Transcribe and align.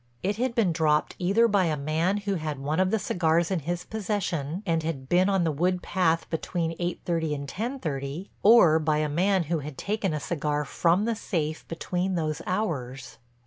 It 0.23 0.37
had 0.37 0.55
been 0.55 0.71
dropped 0.73 1.15
either 1.19 1.47
by 1.47 1.65
a 1.65 1.77
man 1.77 2.17
who 2.17 2.33
had 2.33 2.57
one 2.57 2.79
of 2.79 2.89
the 2.89 2.97
cigars 2.97 3.51
in 3.51 3.59
his 3.59 3.85
possession 3.85 4.63
and 4.65 4.81
had 4.81 5.07
been 5.07 5.29
on 5.29 5.43
the 5.43 5.51
wood 5.51 5.83
path 5.83 6.27
between 6.31 6.75
eight 6.79 7.01
thirty 7.05 7.35
and 7.35 7.47
ten 7.47 7.77
thirty, 7.77 8.31
or 8.41 8.79
by 8.79 8.97
a 8.97 9.07
man 9.07 9.43
who 9.43 9.59
had 9.59 9.77
taken 9.77 10.11
a 10.11 10.19
cigar 10.19 10.65
from 10.65 11.05
the 11.05 11.13
safe 11.13 11.67
between 11.67 12.15
those 12.15 12.41
hours. 12.47 13.19